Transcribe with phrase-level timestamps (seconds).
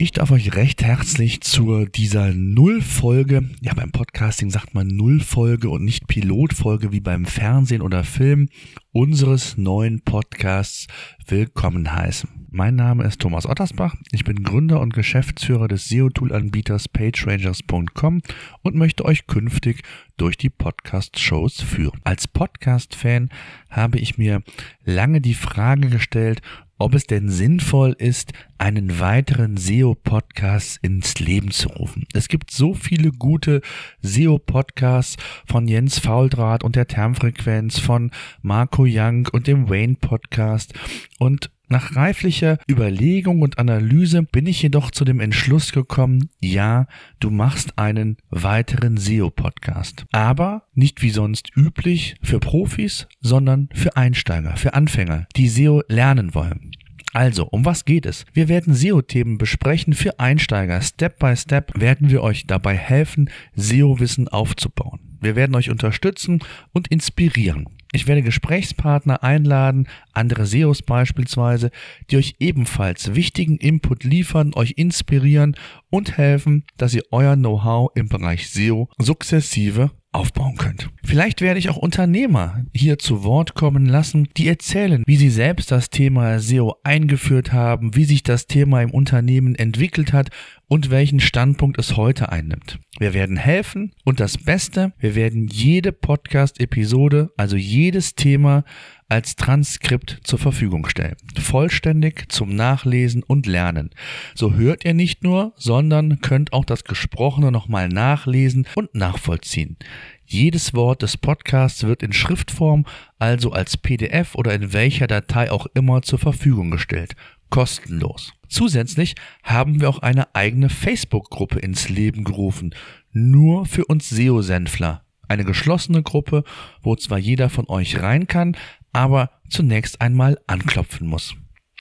[0.00, 5.84] Ich darf euch recht herzlich zu dieser Nullfolge, ja beim Podcasting sagt man Nullfolge und
[5.84, 8.48] nicht Pilotfolge wie beim Fernsehen oder Film,
[8.92, 10.86] unseres neuen Podcasts
[11.26, 12.30] willkommen heißen.
[12.48, 18.22] Mein Name ist Thomas Ottersbach, ich bin Gründer und Geschäftsführer des SEO-Tool-Anbieters PageRangers.com
[18.62, 19.82] und möchte euch künftig
[20.16, 22.00] durch die Podcast-Shows führen.
[22.04, 23.30] Als Podcast-Fan
[23.68, 24.42] habe ich mir
[24.84, 26.40] lange die Frage gestellt,
[26.78, 32.06] ob es denn sinnvoll ist, einen weiteren SEO-Podcast ins Leben zu rufen.
[32.14, 33.60] Es gibt so viele gute
[34.02, 38.10] SEO-Podcasts von Jens Fauldraht und der Termfrequenz, von
[38.42, 40.74] Marco Young und dem Wayne Podcast
[41.18, 46.86] und nach reiflicher Überlegung und Analyse bin ich jedoch zu dem Entschluss gekommen, ja,
[47.20, 50.06] du machst einen weiteren SEO-Podcast.
[50.12, 56.34] Aber nicht wie sonst üblich für Profis, sondern für Einsteiger, für Anfänger, die SEO lernen
[56.34, 56.72] wollen.
[57.14, 58.26] Also, um was geht es?
[58.32, 60.80] Wir werden SEO-Themen besprechen für Einsteiger.
[60.82, 65.00] Step by Step werden wir euch dabei helfen, SEO-Wissen aufzubauen.
[65.20, 66.40] Wir werden euch unterstützen
[66.72, 67.66] und inspirieren.
[67.92, 71.70] Ich werde Gesprächspartner einladen, andere SEOs beispielsweise,
[72.10, 75.56] die euch ebenfalls wichtigen Input liefern, euch inspirieren
[75.88, 80.90] und helfen, dass ihr euer Know-how im Bereich SEO sukzessive aufbauen könnt.
[81.04, 85.70] Vielleicht werde ich auch Unternehmer hier zu Wort kommen lassen, die erzählen, wie sie selbst
[85.70, 90.30] das Thema SEO eingeführt haben, wie sich das Thema im Unternehmen entwickelt hat
[90.68, 92.78] und welchen Standpunkt es heute einnimmt.
[92.98, 98.64] Wir werden helfen und das Beste, wir werden jede Podcast-Episode, also jedes Thema
[99.08, 101.16] als Transkript zur Verfügung stellen.
[101.38, 103.90] Vollständig zum Nachlesen und Lernen.
[104.34, 109.78] So hört ihr nicht nur, sondern könnt auch das Gesprochene nochmal nachlesen und nachvollziehen.
[110.26, 112.84] Jedes Wort des Podcasts wird in Schriftform,
[113.18, 117.16] also als PDF oder in welcher Datei auch immer zur Verfügung gestellt.
[117.48, 118.37] Kostenlos.
[118.48, 122.74] Zusätzlich haben wir auch eine eigene Facebook-Gruppe ins Leben gerufen.
[123.12, 125.02] Nur für uns SEO-Senfler.
[125.28, 126.44] Eine geschlossene Gruppe,
[126.82, 128.56] wo zwar jeder von euch rein kann,
[128.92, 131.34] aber zunächst einmal anklopfen muss.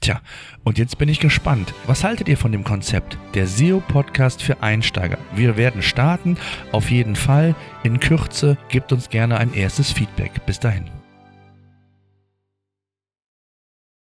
[0.00, 0.20] Tja,
[0.64, 1.72] und jetzt bin ich gespannt.
[1.86, 3.16] Was haltet ihr von dem Konzept?
[3.34, 5.18] Der SEO-Podcast für Einsteiger.
[5.34, 6.36] Wir werden starten,
[6.72, 7.54] auf jeden Fall.
[7.84, 10.44] In Kürze gebt uns gerne ein erstes Feedback.
[10.44, 11.03] Bis dahin.